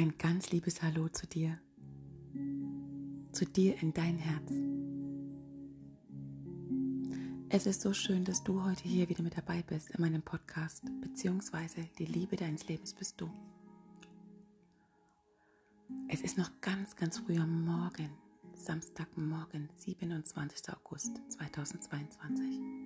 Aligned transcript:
Ein 0.00 0.16
ganz 0.16 0.50
liebes 0.50 0.80
Hallo 0.80 1.10
zu 1.10 1.26
dir, 1.26 1.58
zu 3.32 3.44
dir 3.44 3.82
in 3.82 3.92
dein 3.92 4.16
Herz. 4.16 4.50
Es 7.50 7.66
ist 7.66 7.82
so 7.82 7.92
schön, 7.92 8.24
dass 8.24 8.42
du 8.42 8.64
heute 8.64 8.84
hier 8.84 9.10
wieder 9.10 9.22
mit 9.22 9.36
dabei 9.36 9.60
bist 9.60 9.90
in 9.90 10.00
meinem 10.00 10.22
Podcast, 10.22 10.84
beziehungsweise 11.02 11.86
die 11.98 12.06
Liebe 12.06 12.36
deines 12.36 12.66
Lebens 12.66 12.94
bist 12.94 13.20
du. 13.20 13.30
Es 16.08 16.22
ist 16.22 16.38
noch 16.38 16.50
ganz, 16.62 16.96
ganz 16.96 17.18
früh 17.18 17.36
am 17.36 17.66
Morgen, 17.66 18.08
Samstagmorgen, 18.54 19.68
27. 19.76 20.74
August 20.74 21.20
2022. 21.28 22.79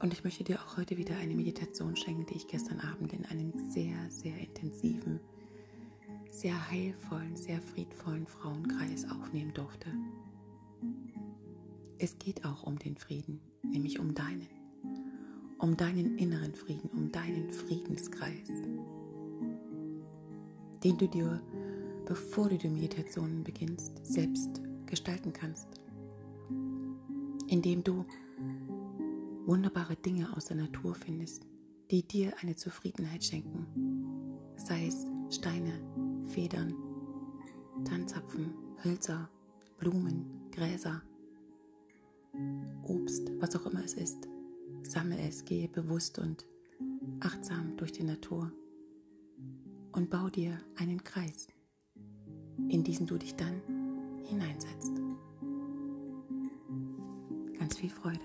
Und 0.00 0.14
ich 0.14 0.24
möchte 0.24 0.44
dir 0.44 0.58
auch 0.60 0.78
heute 0.78 0.96
wieder 0.96 1.16
eine 1.18 1.34
Meditation 1.34 1.94
schenken, 1.94 2.24
die 2.24 2.36
ich 2.36 2.46
gestern 2.46 2.80
Abend 2.80 3.12
in 3.12 3.26
einem 3.26 3.52
sehr, 3.70 3.96
sehr 4.08 4.36
intensiven, 4.38 5.20
sehr 6.30 6.70
heilvollen, 6.70 7.36
sehr 7.36 7.60
friedvollen 7.60 8.26
Frauenkreis 8.26 9.04
aufnehmen 9.10 9.52
durfte. 9.52 9.90
Es 11.98 12.18
geht 12.18 12.46
auch 12.46 12.62
um 12.62 12.78
den 12.78 12.96
Frieden, 12.96 13.40
nämlich 13.62 14.00
um 14.00 14.14
deinen, 14.14 14.48
um 15.58 15.76
deinen 15.76 16.16
inneren 16.16 16.54
Frieden, 16.54 16.88
um 16.94 17.12
deinen 17.12 17.52
Friedenskreis, 17.52 18.48
den 20.82 20.96
du 20.96 21.08
dir, 21.08 21.42
bevor 22.06 22.48
du 22.48 22.56
die 22.56 22.70
Meditationen 22.70 23.44
beginnst, 23.44 24.00
selbst 24.02 24.62
gestalten 24.86 25.34
kannst, 25.34 25.68
indem 27.48 27.84
du 27.84 28.06
wunderbare 29.50 29.96
Dinge 29.96 30.32
aus 30.36 30.44
der 30.44 30.56
Natur 30.56 30.94
findest, 30.94 31.44
die 31.90 32.06
dir 32.06 32.32
eine 32.40 32.54
Zufriedenheit 32.54 33.24
schenken, 33.24 33.66
sei 34.54 34.86
es 34.86 35.08
Steine, 35.28 35.72
Federn, 36.28 36.72
Tanzapfen, 37.84 38.54
Hölzer, 38.84 39.28
Blumen, 39.76 40.48
Gräser, 40.52 41.02
Obst, 42.84 43.32
was 43.40 43.56
auch 43.56 43.66
immer 43.66 43.84
es 43.84 43.94
ist. 43.94 44.28
Sammle 44.84 45.18
es, 45.18 45.44
gehe 45.44 45.66
bewusst 45.66 46.20
und 46.20 46.46
achtsam 47.18 47.76
durch 47.76 47.90
die 47.90 48.04
Natur 48.04 48.52
und 49.90 50.10
bau 50.10 50.28
dir 50.28 50.60
einen 50.76 51.02
Kreis, 51.02 51.48
in 52.68 52.84
diesen 52.84 53.04
du 53.04 53.18
dich 53.18 53.34
dann 53.34 53.60
hineinsetzt. 54.22 54.92
Ganz 57.58 57.76
viel 57.76 57.90
Freude. 57.90 58.20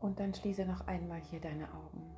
Und 0.00 0.20
dann 0.20 0.32
schließe 0.32 0.64
noch 0.64 0.86
einmal 0.86 1.20
hier 1.20 1.40
deine 1.40 1.66
Augen. 1.72 2.16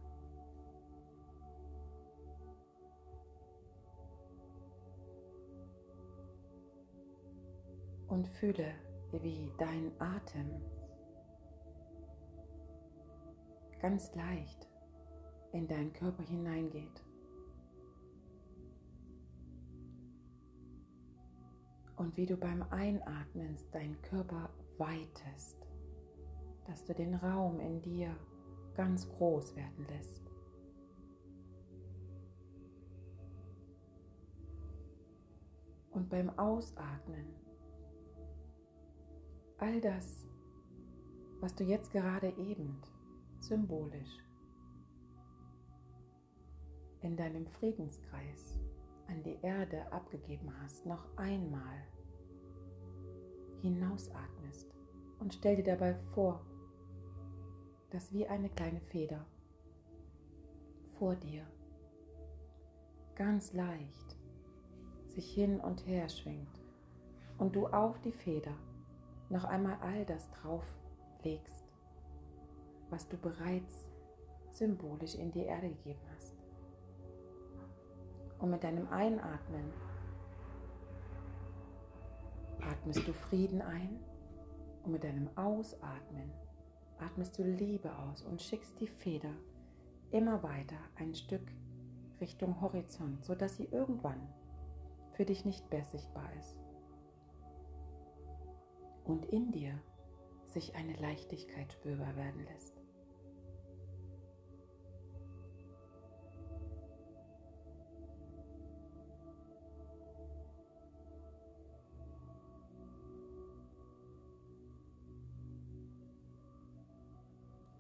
Und 8.08 8.26
fühle, 8.28 8.74
wie 9.12 9.52
dein 9.56 9.92
Atem 9.98 10.60
ganz 13.80 14.14
leicht 14.14 14.69
in 15.52 15.66
deinen 15.66 15.92
Körper 15.92 16.22
hineingeht. 16.24 17.04
Und 21.96 22.16
wie 22.16 22.26
du 22.26 22.36
beim 22.36 22.62
Einatmen 22.70 23.56
deinen 23.72 24.00
Körper 24.02 24.50
weitest 24.78 25.69
dass 26.70 26.84
du 26.84 26.94
den 26.94 27.16
Raum 27.16 27.58
in 27.58 27.82
dir 27.82 28.16
ganz 28.75 29.08
groß 29.08 29.56
werden 29.56 29.86
lässt. 29.88 30.22
Und 35.91 36.08
beim 36.08 36.31
Ausatmen, 36.38 37.26
all 39.58 39.81
das, 39.81 40.28
was 41.41 41.56
du 41.56 41.64
jetzt 41.64 41.91
gerade 41.91 42.28
eben 42.38 42.81
symbolisch 43.41 44.25
in 47.00 47.16
deinem 47.16 47.48
Friedenskreis 47.48 48.60
an 49.08 49.25
die 49.25 49.38
Erde 49.42 49.91
abgegeben 49.91 50.52
hast, 50.62 50.87
noch 50.87 51.04
einmal 51.16 51.82
hinausatmest 53.60 54.72
und 55.19 55.34
stell 55.34 55.56
dir 55.56 55.64
dabei 55.64 55.94
vor, 56.14 56.47
das 57.90 58.12
wie 58.12 58.26
eine 58.26 58.48
kleine 58.48 58.80
Feder. 58.80 59.24
Vor 60.98 61.16
dir. 61.16 61.44
Ganz 63.16 63.52
leicht. 63.52 64.16
Sich 65.08 65.34
hin 65.34 65.60
und 65.60 65.86
her 65.86 66.08
schwingt. 66.08 66.60
Und 67.38 67.56
du 67.56 67.66
auf 67.66 68.00
die 68.00 68.12
Feder. 68.12 68.54
Noch 69.28 69.44
einmal 69.44 69.76
all 69.80 70.04
das 70.04 70.30
drauf 70.30 70.64
legst, 71.22 71.64
was 72.90 73.08
du 73.08 73.16
bereits 73.16 73.90
symbolisch 74.50 75.14
in 75.14 75.30
die 75.30 75.44
Erde 75.44 75.68
gegeben 75.68 76.00
hast. 76.14 76.36
Und 78.38 78.50
mit 78.50 78.64
deinem 78.64 78.88
Einatmen 78.88 79.72
atmest 82.60 83.06
du 83.06 83.12
Frieden 83.12 83.62
ein. 83.62 84.00
Und 84.84 84.92
mit 84.92 85.04
deinem 85.04 85.28
Ausatmen 85.36 86.32
atmest 87.00 87.38
du 87.38 87.43
Liebe 87.43 87.97
aus 87.99 88.22
und 88.22 88.43
schickst 88.43 88.78
die 88.81 88.87
Feder 88.87 89.34
immer 90.11 90.43
weiter 90.43 90.77
ein 90.97 91.15
Stück 91.15 91.53
Richtung 92.21 92.61
Horizont, 92.61 93.25
sodass 93.25 93.56
sie 93.56 93.69
irgendwann 93.71 94.21
für 95.12 95.25
dich 95.25 95.44
nicht 95.44 95.71
mehr 95.71 95.84
sichtbar 95.84 96.28
ist. 96.38 96.56
Und 99.05 99.27
in 99.27 99.50
dir 99.50 99.81
sich 100.47 100.75
eine 100.75 100.94
Leichtigkeit 100.94 101.72
spürbar 101.72 102.16
werden 102.16 102.44
lässt. 102.44 102.79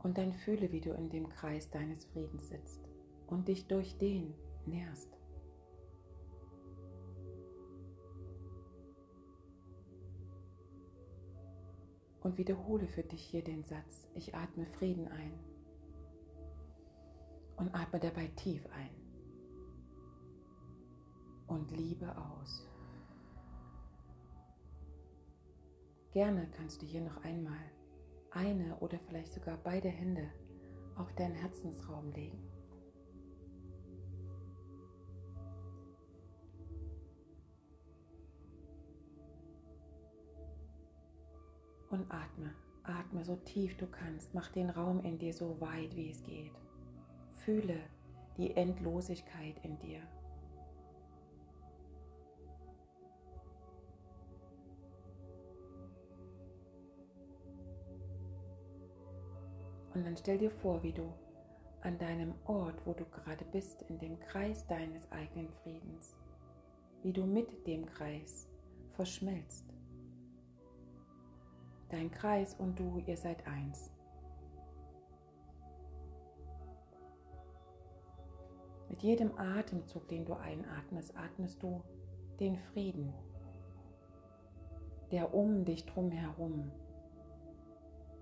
Und 0.02 0.16
dann 0.16 0.32
fühle, 0.32 0.72
wie 0.72 0.80
du 0.80 0.92
in 0.92 1.10
dem 1.10 1.28
Kreis 1.28 1.70
deines 1.70 2.04
Friedens 2.06 2.48
sitzt 2.48 2.80
und 3.26 3.48
dich 3.48 3.66
durch 3.66 3.98
den 3.98 4.34
nährst. 4.66 5.16
Und 12.22 12.36
wiederhole 12.36 12.86
für 12.86 13.02
dich 13.02 13.22
hier 13.22 13.42
den 13.42 13.64
Satz, 13.64 14.08
ich 14.14 14.34
atme 14.34 14.66
Frieden 14.66 15.08
ein 15.08 15.32
und 17.56 17.74
atme 17.74 17.98
dabei 17.98 18.28
tief 18.36 18.66
ein 18.72 18.90
und 21.46 21.70
Liebe 21.70 22.14
aus. 22.16 22.66
Gerne 26.12 26.48
kannst 26.56 26.82
du 26.82 26.86
hier 26.86 27.00
noch 27.00 27.22
einmal 27.22 27.70
eine 28.30 28.76
oder 28.76 28.98
vielleicht 28.98 29.32
sogar 29.32 29.58
beide 29.58 29.88
Hände 29.88 30.30
auf 30.96 31.12
deinen 31.14 31.34
Herzensraum 31.34 32.10
legen. 32.12 32.38
Und 41.90 42.08
atme, 42.08 42.54
atme 42.84 43.24
so 43.24 43.34
tief 43.36 43.76
du 43.76 43.86
kannst, 43.86 44.32
mach 44.32 44.52
den 44.52 44.70
Raum 44.70 45.00
in 45.00 45.18
dir 45.18 45.34
so 45.34 45.60
weit 45.60 45.96
wie 45.96 46.10
es 46.10 46.22
geht. 46.22 46.52
Fühle 47.32 47.80
die 48.36 48.54
Endlosigkeit 48.54 49.56
in 49.64 49.76
dir. 49.80 50.00
Und 60.00 60.06
dann 60.06 60.16
stell 60.16 60.38
dir 60.38 60.50
vor, 60.50 60.82
wie 60.82 60.94
du 60.94 61.12
an 61.82 61.98
deinem 61.98 62.32
Ort, 62.46 62.80
wo 62.86 62.94
du 62.94 63.04
gerade 63.04 63.44
bist, 63.44 63.82
in 63.82 63.98
dem 63.98 64.18
Kreis 64.18 64.66
deines 64.66 65.12
eigenen 65.12 65.50
Friedens, 65.62 66.16
wie 67.02 67.12
du 67.12 67.26
mit 67.26 67.66
dem 67.66 67.84
Kreis 67.84 68.48
verschmelzt. 68.92 69.66
Dein 71.90 72.10
Kreis 72.10 72.54
und 72.54 72.78
du, 72.78 73.02
ihr 73.06 73.18
seid 73.18 73.46
eins. 73.46 73.92
Mit 78.88 79.02
jedem 79.02 79.36
Atemzug, 79.36 80.08
den 80.08 80.24
du 80.24 80.32
einatmest, 80.32 81.14
atmest 81.14 81.62
du 81.62 81.82
den 82.38 82.56
Frieden, 82.56 83.12
der 85.12 85.34
um 85.34 85.66
dich 85.66 85.84
drum 85.84 86.10
herum 86.10 86.72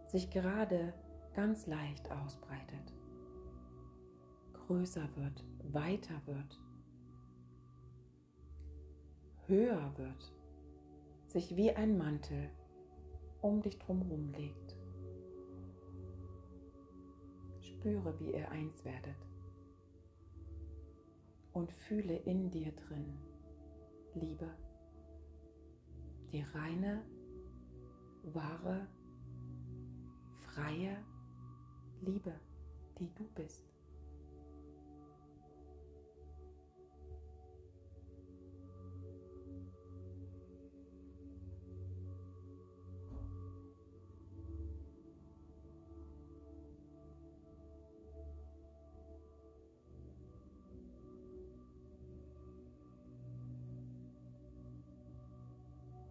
sich 0.08 0.30
gerade 0.30 0.92
ganz 1.38 1.68
leicht 1.68 2.10
ausbreitet, 2.10 2.92
größer 4.54 5.08
wird, 5.14 5.44
weiter 5.72 6.20
wird, 6.26 6.60
höher 9.46 9.96
wird, 9.96 10.32
sich 11.28 11.54
wie 11.54 11.70
ein 11.70 11.96
Mantel 11.96 12.50
um 13.40 13.62
dich 13.62 13.78
drumherum 13.78 14.32
legt. 14.32 14.76
Spüre, 17.60 18.18
wie 18.18 18.32
ihr 18.32 18.50
eins 18.50 18.84
werdet 18.84 19.28
und 21.52 21.70
fühle 21.70 22.16
in 22.16 22.50
dir 22.50 22.72
drin 22.72 23.16
Liebe, 24.14 24.50
die 26.32 26.42
reine, 26.42 27.04
wahre, 28.24 28.88
freie 30.42 30.96
Liebe, 32.02 32.32
die 32.98 33.12
du 33.14 33.24
bist. 33.34 33.64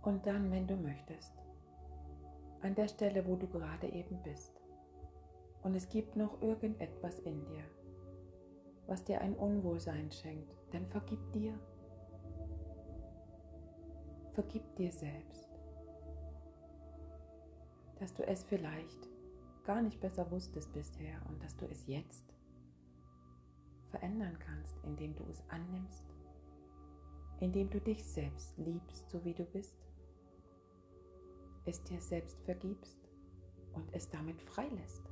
Und 0.08 0.26
dann, 0.26 0.50
wenn 0.52 0.66
du 0.66 0.78
möchtest, 0.78 1.34
an 2.62 2.74
der 2.76 2.88
Stelle, 2.88 3.28
wo 3.28 3.36
du 3.36 3.46
gerade 3.46 3.88
eben 3.90 4.18
bist, 4.24 4.62
und 5.68 5.76
es 5.76 5.90
gibt 5.90 6.16
noch 6.16 6.42
irgendetwas 6.42 7.20
in 7.20 7.44
dir, 7.44 7.66
was 8.86 9.04
dir 9.04 9.20
ein 9.20 9.36
Unwohlsein 9.36 10.10
schenkt, 10.10 10.56
dann 10.72 10.88
vergib 10.88 11.20
dir. 11.34 11.60
Vergib 14.32 14.64
dir 14.78 14.94
selbst, 14.94 15.50
dass 18.00 18.14
du 18.14 18.26
es 18.26 18.46
vielleicht 18.46 19.10
gar 19.66 19.82
nicht 19.82 20.00
besser 20.00 20.32
wusstest 20.32 20.72
bisher 20.72 21.20
und 21.28 21.44
dass 21.44 21.58
du 21.58 21.66
es 21.66 21.86
jetzt 21.86 22.34
verändern 23.90 24.40
kannst, 24.40 24.78
indem 24.86 25.16
du 25.16 25.26
es 25.30 25.44
annimmst, 25.50 26.06
indem 27.42 27.70
du 27.70 27.82
dich 27.82 28.06
selbst 28.06 28.58
liebst, 28.58 29.10
so 29.10 29.26
wie 29.26 29.34
du 29.34 29.44
bist 29.44 29.76
es 31.66 31.84
dir 31.84 32.00
selbst 32.00 32.42
vergibst 32.44 32.98
und 33.74 33.94
es 33.94 34.10
damit 34.10 34.42
freilässt. 34.42 35.04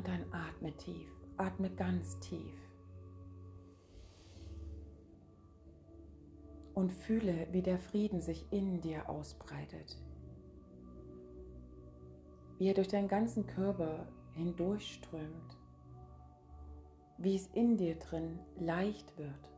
Und 0.00 0.08
dann 0.08 0.24
atme 0.32 0.74
tief, 0.78 1.10
atme 1.36 1.68
ganz 1.68 2.18
tief. 2.20 2.54
und 6.72 6.90
fühle, 6.90 7.46
wie 7.50 7.60
der 7.60 7.78
Frieden 7.78 8.22
sich 8.22 8.50
in 8.50 8.80
dir 8.80 9.10
ausbreitet, 9.10 9.98
wie 12.56 12.68
er 12.68 12.74
durch 12.74 12.88
deinen 12.88 13.08
ganzen 13.08 13.46
Körper 13.46 14.06
hindurchströmt, 14.32 15.58
wie 17.18 17.34
es 17.34 17.48
in 17.48 17.76
dir 17.76 17.98
drin 17.98 18.38
leicht 18.56 19.18
wird, 19.18 19.50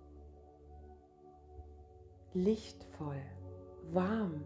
lichtvoll, 2.34 3.22
warm, 3.92 4.42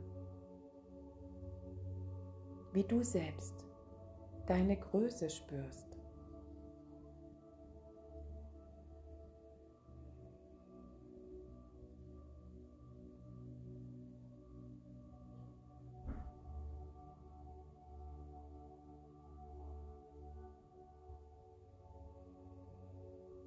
wie 2.75 2.85
du 2.85 3.03
selbst 3.03 3.65
deine 4.47 4.77
Größe 4.77 5.29
spürst. 5.29 5.86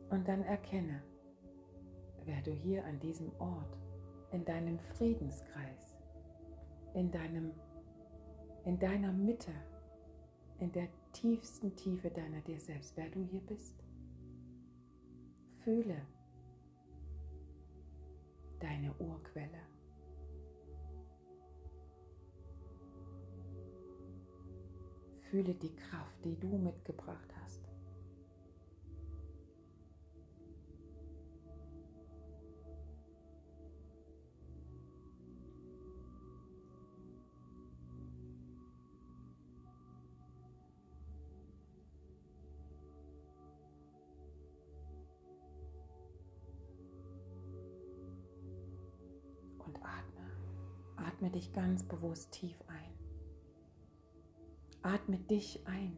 Und 0.10 0.28
dann 0.28 0.42
erkenne, 0.44 1.02
wer 2.26 2.42
du 2.42 2.52
hier 2.52 2.84
an 2.86 3.00
diesem 3.00 3.32
Ort, 3.40 3.78
in 4.32 4.46
deinem 4.46 4.80
Friedenskreis, 4.80 5.96
in, 6.94 7.12
deinem, 7.12 7.52
in 8.66 8.80
deiner 8.80 9.12
Mitte, 9.12 9.52
in 10.60 10.72
der 10.72 10.88
tiefsten 11.14 11.76
Tiefe 11.76 12.10
deiner 12.10 12.42
dir 12.42 12.60
selbst, 12.60 12.96
wer 12.98 13.10
du 13.10 13.24
hier 13.24 13.42
bist. 13.42 13.84
Fühle 15.64 16.02
deine 18.60 18.94
Urquelle. 19.00 19.62
Fühle 25.30 25.54
die 25.54 25.76
Kraft, 25.76 26.26
die 26.26 26.40
du 26.40 26.58
mitgebracht 26.58 27.30
hast. 27.36 27.39
Atme 51.20 51.32
dich 51.32 51.52
ganz 51.52 51.84
bewusst 51.84 52.32
tief 52.32 52.56
ein. 52.70 52.94
Atme 54.82 55.18
dich 55.18 55.60
ein. 55.68 55.98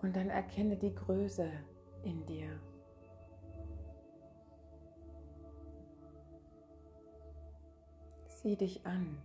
Und 0.00 0.16
dann 0.16 0.30
erkenne 0.30 0.78
die 0.78 0.94
Größe 0.94 1.50
in 2.04 2.24
dir. 2.24 2.58
Sieh 8.46 8.54
dich 8.54 8.86
an. 8.86 9.18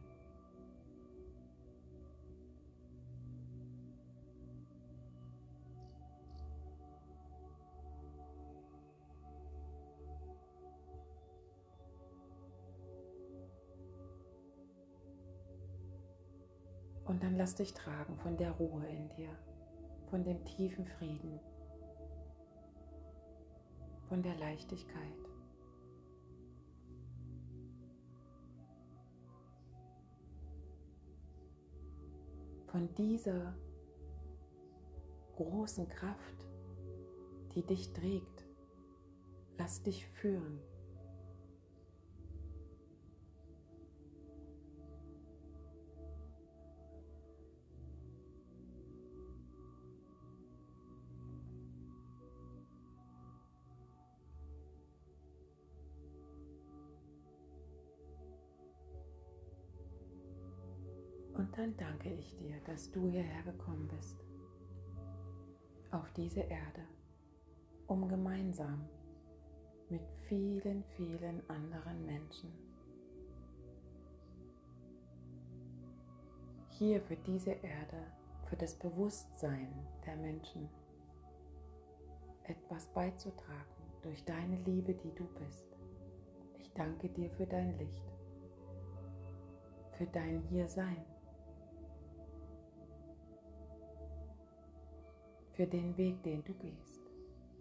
Und 17.05 17.21
dann 17.21 17.35
lass 17.35 17.53
dich 17.53 17.75
tragen 17.75 18.17
von 18.17 18.37
der 18.37 18.49
Ruhe 18.53 18.87
in 18.87 19.07
dir, 19.09 19.29
von 20.09 20.23
dem 20.23 20.43
tiefen 20.45 20.87
Frieden, 20.87 21.39
von 24.09 24.23
der 24.23 24.33
Leichtigkeit. 24.37 25.20
Von 32.71 32.93
dieser 32.95 33.53
großen 35.35 35.87
Kraft, 35.89 36.47
die 37.53 37.63
dich 37.63 37.91
trägt. 37.91 38.45
Lass 39.57 39.83
dich 39.83 40.07
führen. 40.07 40.59
Dann 61.61 61.77
danke 61.77 62.09
ich 62.09 62.35
dir, 62.37 62.59
dass 62.65 62.91
du 62.91 63.07
hierher 63.07 63.43
gekommen 63.43 63.87
bist, 63.95 64.17
auf 65.91 66.11
diese 66.13 66.39
Erde, 66.39 66.81
um 67.85 68.07
gemeinsam 68.07 68.89
mit 69.87 70.01
vielen, 70.27 70.83
vielen 70.95 71.47
anderen 71.47 72.03
Menschen 72.07 72.51
hier 76.79 76.99
für 76.99 77.17
diese 77.17 77.51
Erde, 77.51 78.07
für 78.49 78.55
das 78.55 78.73
Bewusstsein 78.73 79.71
der 80.03 80.15
Menschen 80.15 80.67
etwas 82.45 82.87
beizutragen 82.87 83.83
durch 84.01 84.25
deine 84.25 84.55
Liebe, 84.63 84.95
die 84.95 85.13
du 85.13 85.25
bist. 85.45 85.67
Ich 86.57 86.73
danke 86.73 87.07
dir 87.09 87.29
für 87.29 87.45
dein 87.45 87.77
Licht, 87.77 88.11
für 89.99 90.07
dein 90.07 90.41
Hiersein. 90.49 91.10
Für 95.53 95.67
den 95.67 95.97
Weg, 95.97 96.23
den 96.23 96.43
du 96.43 96.53
gehst, 96.53 97.01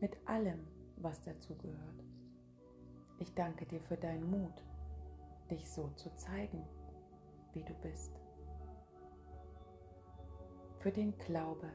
mit 0.01 0.17
allem, 0.27 0.67
was 0.97 1.21
dazugehört. 1.23 2.05
Ich 3.19 3.35
danke 3.35 3.67
dir 3.67 3.81
für 3.81 3.97
deinen 3.97 4.31
Mut, 4.31 4.65
dich 5.51 5.69
so 5.69 5.89
zu 5.97 6.15
zeigen, 6.15 6.65
wie 7.53 7.65
du 7.65 7.75
bist. 7.83 8.13
Für 10.79 10.91
den 10.91 11.17
Glaube 11.19 11.71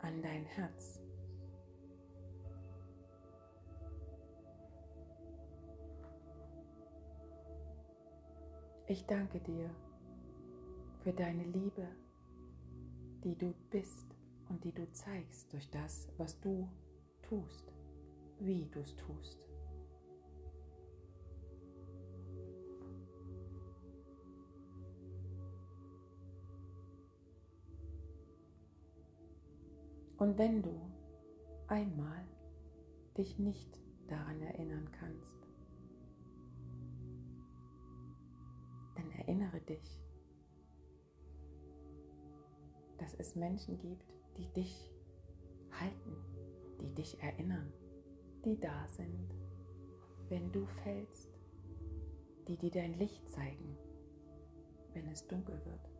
an 0.00 0.22
dein 0.22 0.44
Herz. 0.44 1.00
Ich 8.86 9.06
danke 9.06 9.40
dir 9.40 9.70
für 11.02 11.12
deine 11.12 11.44
Liebe, 11.44 11.88
die 13.24 13.36
du 13.36 13.54
bist 13.70 14.19
und 14.50 14.64
die 14.64 14.72
du 14.72 14.90
zeigst 14.90 15.52
durch 15.52 15.70
das, 15.70 16.08
was 16.18 16.38
du 16.40 16.68
tust, 17.22 17.72
wie 18.40 18.66
du 18.66 18.80
es 18.80 18.94
tust. 18.96 19.48
Und 30.18 30.36
wenn 30.36 30.62
du 30.62 30.78
einmal 31.68 32.26
dich 33.16 33.38
nicht 33.38 33.80
daran 34.08 34.42
erinnern 34.42 34.90
kannst, 34.92 35.48
dann 38.96 39.10
erinnere 39.12 39.60
dich, 39.60 40.02
dass 42.98 43.14
es 43.14 43.34
Menschen 43.34 43.78
gibt, 43.78 44.19
die 44.36 44.48
dich 44.52 44.90
halten, 45.72 46.16
die 46.80 46.94
dich 46.94 47.20
erinnern, 47.22 47.72
die 48.44 48.58
da 48.58 48.86
sind, 48.88 49.34
wenn 50.28 50.50
du 50.52 50.66
fällst, 50.82 51.28
die 52.48 52.56
dir 52.56 52.70
dein 52.70 52.98
Licht 52.98 53.28
zeigen, 53.28 53.76
wenn 54.94 55.06
es 55.08 55.26
dunkel 55.26 55.60
wird, 55.64 55.90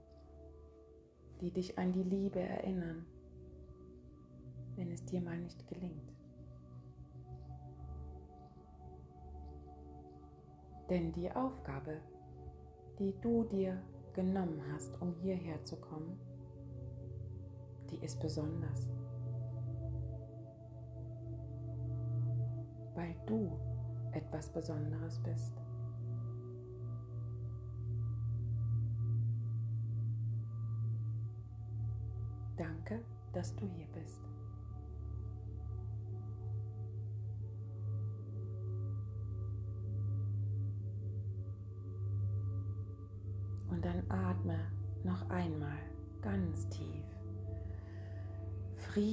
die 1.41 1.51
dich 1.51 1.79
an 1.79 1.93
die 1.93 2.03
Liebe 2.03 2.41
erinnern, 2.41 3.05
wenn 4.77 4.91
es 4.91 5.05
dir 5.05 5.21
mal 5.21 5.39
nicht 5.39 5.67
gelingt. 5.69 6.13
Denn 10.89 11.13
die 11.13 11.31
Aufgabe, 11.31 12.01
die 12.99 13.15
du 13.21 13.45
dir 13.45 13.81
genommen 14.13 14.61
hast, 14.73 15.01
um 15.01 15.15
hierher 15.15 15.65
zu 15.65 15.77
kommen, 15.77 16.19
die 17.91 18.05
ist 18.05 18.21
besonders. 18.21 18.89
Weil 22.95 23.15
du 23.27 23.51
etwas 24.13 24.49
Besonderes 24.51 25.19
bist. 25.21 25.55
Danke, 32.57 33.01
dass 33.33 33.55
du 33.57 33.67
hier 33.67 33.87
bist. 33.95 34.30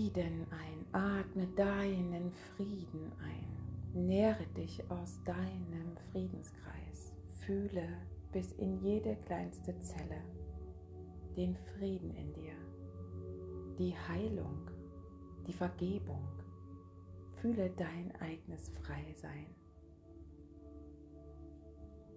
Frieden 0.08 0.48
ein. 0.52 0.86
Atme 0.94 1.48
deinen 1.58 2.32
Frieden 2.32 3.12
ein. 3.22 4.06
Nähre 4.08 4.46
dich 4.56 4.82
aus 4.90 5.22
deinem 5.26 5.98
Friedenskreis. 6.12 7.14
Fühle 7.46 7.86
bis 8.32 8.54
in 8.54 8.78
jede 8.78 9.18
kleinste 9.26 9.78
Zelle 9.80 10.22
den 11.36 11.58
Frieden 11.58 12.16
in 12.16 12.34
dir, 12.34 12.56
die 13.78 13.94
Heilung, 14.08 14.70
die 15.46 15.54
Vergebung. 15.54 16.26
Fühle 17.42 17.70
dein 17.72 18.16
eigenes 18.22 18.70
Freisein 18.82 19.48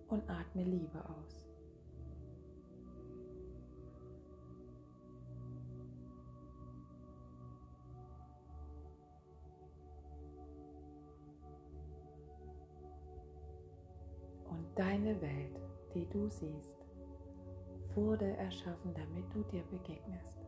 und 0.08 0.30
atme 0.30 0.62
Liebe 0.62 1.04
aus. 1.08 1.49
Deine 14.76 15.20
Welt, 15.20 15.60
die 15.94 16.06
du 16.08 16.28
siehst, 16.28 16.78
wurde 17.94 18.36
erschaffen, 18.36 18.94
damit 18.94 19.24
du 19.34 19.42
dir 19.50 19.62
begegnest. 19.64 20.38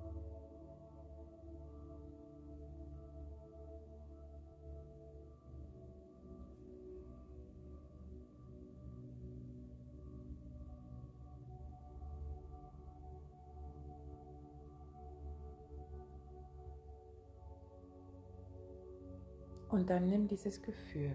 Und 19.68 19.88
dann 19.88 20.06
nimm 20.08 20.28
dieses 20.28 20.62
Gefühl 20.62 21.14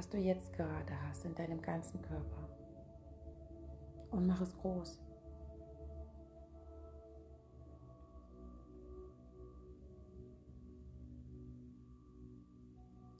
was 0.00 0.08
du 0.08 0.16
jetzt 0.16 0.54
gerade 0.54 0.98
hast 1.06 1.26
in 1.26 1.34
deinem 1.34 1.60
ganzen 1.60 2.00
Körper. 2.00 2.48
Und 4.10 4.26
mach 4.26 4.40
es 4.40 4.56
groß. 4.56 4.98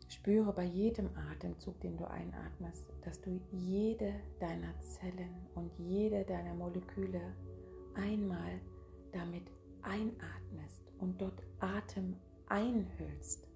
Spüre 0.08 0.54
bei 0.54 0.64
jedem 0.64 1.10
Atemzug, 1.14 1.78
den 1.82 1.98
du 1.98 2.08
einatmest, 2.08 2.86
dass 3.02 3.20
du 3.20 3.38
jede 3.50 4.14
deiner 4.38 4.80
Zellen 4.80 5.48
und 5.54 5.70
jede 5.76 6.24
deiner 6.24 6.54
Moleküle 6.54 7.36
einmal 7.94 8.58
damit 9.12 9.52
einatmest 9.82 10.90
und 10.98 11.20
dort 11.20 11.42
Atem 11.58 12.16
einhüllst, 12.46 13.46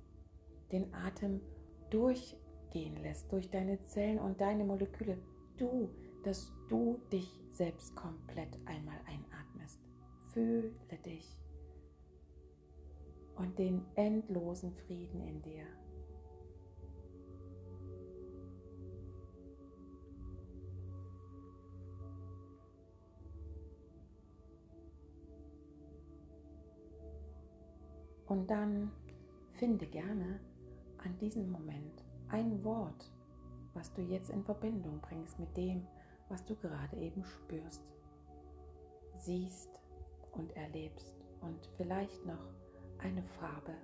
den 0.73 0.93
Atem 0.93 1.41
durch 1.89 2.37
gehen 2.75 2.97
lässt 3.03 3.31
durch 3.33 3.49
deine 3.49 3.83
Zellen 3.85 4.19
und 4.19 4.41
deine 4.41 4.65
Moleküle. 4.65 5.17
Du, 5.57 5.89
dass 6.25 6.53
du 6.69 7.01
dich 7.13 7.41
selbst 7.53 7.95
komplett 7.95 8.59
einmal 8.67 8.99
einatmest. 9.07 9.79
Fühle 10.31 10.73
dich 11.07 11.39
und 13.37 13.59
den 13.59 13.83
endlosen 13.95 14.73
Frieden 14.73 15.21
in 15.23 15.41
dir. 15.43 15.65
Und 28.27 28.51
dann 28.51 28.91
finde 29.53 29.87
gerne 29.87 30.41
an 30.99 31.17
diesem 31.19 31.53
Moment 31.53 32.04
ein 32.35 32.65
Wort, 32.65 33.13
was 33.75 33.93
du 33.93 34.03
jetzt 34.03 34.31
in 34.31 34.43
Verbindung 34.43 35.01
bringst 35.01 35.39
mit 35.39 35.57
dem, 35.57 35.87
was 36.29 36.45
du 36.45 36.57
gerade 36.57 36.97
eben 36.97 37.25
spürst, 37.25 37.81
siehst 39.19 39.71
und 40.33 40.51
erlebst. 40.57 41.15
Und 41.43 41.71
vielleicht 41.77 42.27
noch 42.27 42.49
eine 42.99 43.23
Farbe 43.23 43.77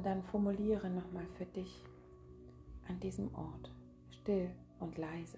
Und 0.00 0.06
dann 0.06 0.22
formuliere 0.22 0.88
nochmal 0.88 1.26
für 1.36 1.44
dich 1.44 1.84
an 2.88 2.98
diesem 3.00 3.34
Ort, 3.34 3.70
still 4.10 4.50
und 4.78 4.96
leise, 4.96 5.36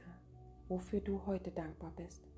wofür 0.69 1.00
du 1.00 1.21
heute 1.26 1.50
dankbar 1.50 1.92
bist. 1.97 2.32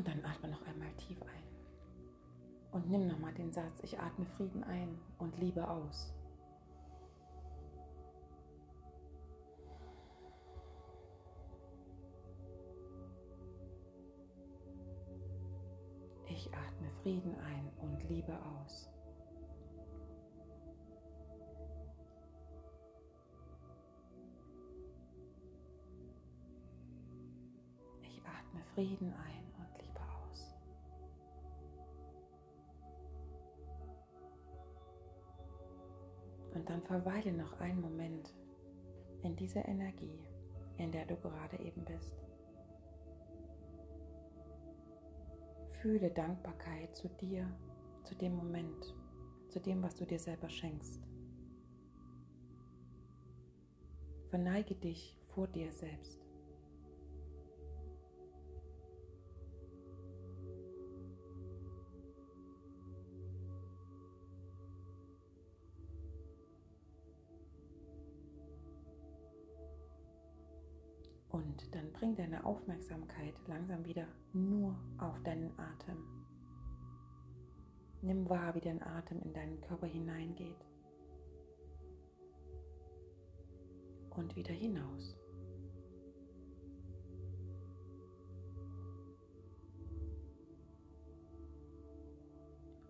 Und 0.00 0.08
dann 0.08 0.24
atme 0.24 0.48
noch 0.48 0.66
einmal 0.66 0.90
tief 0.96 1.20
ein. 1.20 2.72
Und 2.72 2.88
nimm 2.88 3.06
nochmal 3.06 3.34
den 3.34 3.52
Satz, 3.52 3.80
ich 3.82 4.00
atme 4.00 4.24
Frieden 4.24 4.64
ein 4.64 4.98
und 5.18 5.38
Liebe 5.38 5.68
aus. 5.68 6.14
Ich 16.28 16.46
atme 16.46 16.90
Frieden 17.02 17.34
ein 17.38 17.70
und 17.82 18.02
Liebe 18.08 18.32
aus. 18.62 18.88
Ich 28.00 28.22
atme 28.24 28.64
Frieden 28.74 29.12
ein 29.12 29.39
Und 36.60 36.68
dann 36.68 36.82
verweile 36.82 37.32
noch 37.32 37.58
einen 37.58 37.80
Moment 37.80 38.34
in 39.22 39.34
dieser 39.34 39.66
Energie, 39.66 40.20
in 40.76 40.92
der 40.92 41.06
du 41.06 41.16
gerade 41.16 41.58
eben 41.58 41.82
bist. 41.86 42.14
Fühle 45.80 46.10
Dankbarkeit 46.10 46.94
zu 46.94 47.08
dir, 47.08 47.50
zu 48.04 48.14
dem 48.14 48.36
Moment, 48.36 48.94
zu 49.48 49.58
dem, 49.58 49.82
was 49.82 49.96
du 49.96 50.04
dir 50.04 50.18
selber 50.18 50.50
schenkst. 50.50 51.00
Verneige 54.28 54.74
dich 54.74 55.16
vor 55.28 55.46
dir 55.48 55.72
selbst. 55.72 56.29
Dann 71.70 71.92
bring 71.92 72.14
deine 72.16 72.44
Aufmerksamkeit 72.44 73.34
langsam 73.46 73.84
wieder 73.84 74.06
nur 74.32 74.76
auf 74.98 75.20
deinen 75.22 75.52
Atem. 75.58 76.04
Nimm 78.02 78.28
wahr, 78.28 78.54
wie 78.54 78.60
dein 78.60 78.82
Atem 78.82 79.20
in 79.22 79.32
deinen 79.32 79.60
Körper 79.60 79.86
hineingeht 79.86 80.66
und 84.10 84.34
wieder 84.36 84.52
hinaus. 84.54 85.16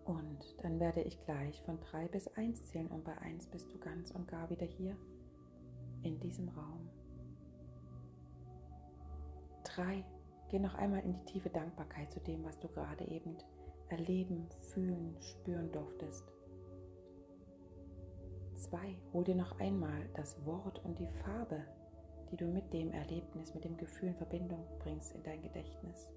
Und 0.05 0.55
dann 0.63 0.79
werde 0.79 1.01
ich 1.01 1.19
gleich 1.23 1.61
von 1.63 1.79
3 1.79 2.07
bis 2.07 2.27
1 2.29 2.63
zählen 2.63 2.87
und 2.87 3.03
bei 3.03 3.17
1 3.19 3.47
bist 3.47 3.71
du 3.73 3.79
ganz 3.79 4.11
und 4.11 4.27
gar 4.27 4.49
wieder 4.49 4.65
hier 4.65 4.97
in 6.03 6.19
diesem 6.19 6.49
Raum. 6.49 6.89
Drei, 9.75 10.03
geh 10.49 10.59
noch 10.59 10.75
einmal 10.75 10.99
in 11.01 11.13
die 11.13 11.23
tiefe 11.23 11.49
Dankbarkeit 11.49 12.11
zu 12.11 12.19
dem, 12.19 12.43
was 12.43 12.59
du 12.59 12.67
gerade 12.67 13.05
eben 13.05 13.37
erleben, 13.87 14.49
fühlen, 14.59 15.15
spüren 15.21 15.71
durftest. 15.71 16.25
Zwei, 18.55 18.97
hol 19.13 19.23
dir 19.23 19.35
noch 19.35 19.59
einmal 19.59 20.09
das 20.13 20.45
Wort 20.45 20.83
und 20.83 20.99
die 20.99 21.07
Farbe, 21.07 21.63
die 22.29 22.35
du 22.35 22.47
mit 22.47 22.73
dem 22.73 22.91
Erlebnis, 22.91 23.53
mit 23.53 23.63
dem 23.63 23.77
Gefühl 23.77 24.09
in 24.09 24.15
Verbindung 24.15 24.65
bringst 24.79 25.15
in 25.15 25.23
dein 25.23 25.41
Gedächtnis. 25.41 26.07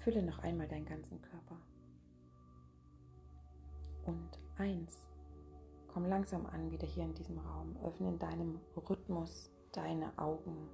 Fülle 0.00 0.22
noch 0.22 0.40
einmal 0.40 0.66
deinen 0.66 0.84
ganzen 0.84 1.22
Körper. 1.22 1.58
Und 4.04 4.38
eins, 4.58 5.06
komm 5.88 6.06
langsam 6.06 6.44
an, 6.46 6.72
wieder 6.72 6.86
hier 6.86 7.04
in 7.04 7.14
diesem 7.14 7.38
Raum. 7.38 7.76
Öffne 7.84 8.08
in 8.08 8.18
deinem 8.18 8.60
Rhythmus 8.76 9.53
deine 9.76 10.12
Augen. 10.16 10.68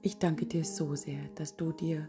Ich 0.00 0.18
danke 0.18 0.46
dir 0.46 0.64
so 0.64 0.94
sehr, 0.94 1.28
dass 1.34 1.56
du 1.56 1.72
dir 1.72 2.08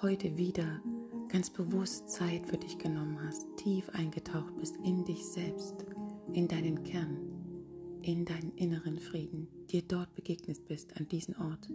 heute 0.00 0.38
wieder 0.38 0.80
ganz 1.28 1.50
bewusst 1.50 2.08
Zeit 2.08 2.46
für 2.46 2.56
dich 2.56 2.78
genommen 2.78 3.18
hast, 3.22 3.46
tief 3.58 3.90
eingetaucht 3.90 4.56
bist 4.56 4.76
in 4.82 5.04
dich 5.04 5.22
selbst, 5.26 5.84
in 6.32 6.48
deinen 6.48 6.82
Kern, 6.82 7.18
in 8.00 8.24
deinen 8.24 8.52
inneren 8.56 8.98
Frieden, 8.98 9.48
dir 9.70 9.82
dort 9.82 10.14
begegnet 10.14 10.66
bist 10.66 10.96
an 10.96 11.08
diesem 11.08 11.34
Ort. 11.38 11.68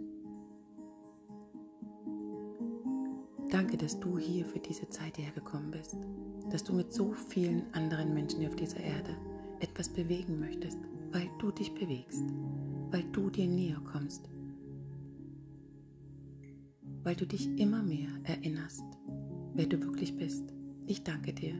Danke, 3.48 3.76
dass 3.76 4.00
du 4.00 4.18
hier 4.18 4.44
für 4.44 4.58
diese 4.58 4.88
Zeit 4.88 5.16
hergekommen 5.18 5.70
bist, 5.70 5.96
dass 6.50 6.64
du 6.64 6.72
mit 6.72 6.92
so 6.92 7.12
vielen 7.12 7.72
anderen 7.72 8.14
Menschen 8.14 8.44
auf 8.46 8.56
dieser 8.56 8.80
Erde 8.80 9.16
etwas 9.60 9.88
bewegen 9.88 10.40
möchtest, 10.40 10.78
weil 11.12 11.30
du 11.38 11.52
dich 11.52 11.72
bewegst, 11.72 12.24
weil 12.90 13.04
du 13.12 13.30
dir 13.30 13.46
näher 13.46 13.80
kommst, 13.84 14.28
weil 17.02 17.16
du 17.16 17.26
dich 17.26 17.48
immer 17.58 17.82
mehr 17.82 18.08
erinnerst, 18.24 18.84
wer 19.54 19.66
du 19.66 19.80
wirklich 19.82 20.16
bist. 20.16 20.52
Ich 20.86 21.02
danke 21.02 21.32
dir. 21.32 21.54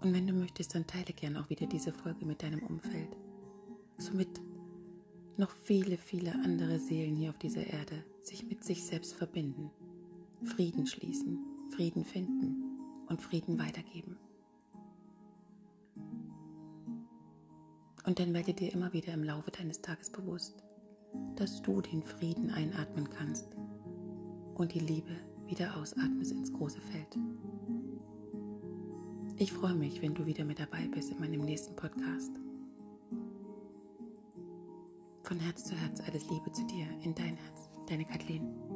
Und 0.00 0.12
wenn 0.12 0.26
du 0.26 0.34
möchtest, 0.34 0.74
dann 0.74 0.86
teile 0.86 1.12
gerne 1.14 1.40
auch 1.40 1.48
wieder 1.48 1.66
diese 1.66 1.92
Folge 1.92 2.26
mit 2.26 2.42
deinem 2.42 2.62
Umfeld. 2.62 3.16
Somit 3.96 4.40
noch 5.36 5.50
viele, 5.50 5.96
viele 5.96 6.32
andere 6.34 6.78
Seelen 6.78 7.16
hier 7.16 7.30
auf 7.30 7.38
dieser 7.38 7.66
Erde 7.66 8.04
sich 8.22 8.46
mit 8.46 8.64
sich 8.64 8.84
selbst 8.84 9.14
verbinden, 9.14 9.70
Frieden 10.44 10.86
schließen, 10.86 11.38
Frieden 11.70 12.04
finden 12.04 12.78
und 13.08 13.20
Frieden 13.20 13.58
weitergeben. 13.58 14.16
Und 18.06 18.18
dann 18.18 18.34
werde 18.34 18.52
dir 18.52 18.72
immer 18.72 18.92
wieder 18.92 19.14
im 19.14 19.24
Laufe 19.24 19.50
deines 19.50 19.80
Tages 19.80 20.10
bewusst, 20.10 20.62
dass 21.36 21.62
du 21.62 21.80
den 21.80 22.02
Frieden 22.02 22.50
einatmen 22.50 23.08
kannst 23.10 23.48
und 24.54 24.72
die 24.74 24.80
Liebe 24.80 25.16
wieder 25.46 25.76
ausatmest 25.76 26.32
ins 26.32 26.52
große 26.52 26.80
Feld. 26.80 27.18
Ich 29.36 29.52
freue 29.52 29.74
mich, 29.74 30.00
wenn 30.00 30.14
du 30.14 30.26
wieder 30.26 30.44
mit 30.44 30.60
dabei 30.60 30.86
bist 30.88 31.10
in 31.10 31.18
meinem 31.18 31.40
nächsten 31.40 31.74
Podcast. 31.74 32.30
Von 35.22 35.40
Herz 35.40 35.64
zu 35.64 35.74
Herz 35.74 36.00
alles 36.06 36.28
Liebe 36.30 36.52
zu 36.52 36.64
dir, 36.66 36.86
in 37.02 37.14
dein 37.14 37.36
Herz, 37.36 37.68
deine 37.88 38.04
Kathleen. 38.04 38.73